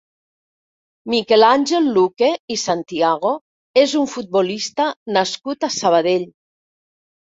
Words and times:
Miquel 1.13 1.45
Àngel 1.49 1.89
Luque 1.97 2.29
i 2.57 2.57
Santiago 2.61 3.35
és 3.85 3.95
un 4.03 4.09
futbolista 4.15 4.89
nascut 5.19 5.69
a 5.69 5.71
Sabadell. 5.81 6.27